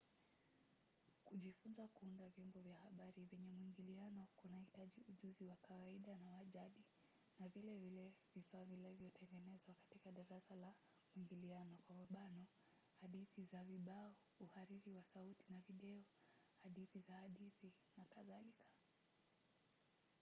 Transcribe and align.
kujifunza 1.25 1.87
kuunda 1.87 2.29
vyombo 2.29 2.59
vya 2.61 2.77
habari 2.79 3.25
vyenye 3.25 3.51
mwingiliano 3.51 4.27
kunahitaji 4.37 5.03
ujuzi 5.09 5.45
wa 5.45 5.55
kawaida 5.55 6.17
na 6.19 6.31
wa 6.33 6.45
jadi 6.45 6.85
na 7.39 7.47
vile 7.49 7.77
vile 7.79 8.13
vifaa 8.35 8.63
vilivyotengenezwa 8.65 9.75
katika 9.75 10.11
darasa 10.11 10.55
la 10.55 10.73
mwingiliano 11.15 11.77
hadithi 13.01 13.43
za 13.45 13.63
vibao 13.63 14.15
uhariri 14.39 14.91
wa 14.91 15.03
sauti 15.03 15.45
na 15.49 15.59
video 15.67 16.03
hadithi 16.63 16.99
za 17.01 17.13
hadithi 17.13 17.73
nk. 18.01 18.55